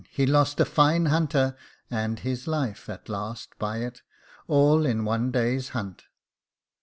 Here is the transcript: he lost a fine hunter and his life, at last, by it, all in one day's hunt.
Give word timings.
he 0.09 0.25
lost 0.25 0.59
a 0.59 0.65
fine 0.65 1.05
hunter 1.05 1.55
and 1.91 2.21
his 2.21 2.47
life, 2.47 2.89
at 2.89 3.07
last, 3.07 3.51
by 3.59 3.81
it, 3.83 4.01
all 4.47 4.83
in 4.83 5.05
one 5.05 5.29
day's 5.29 5.69
hunt. 5.77 6.05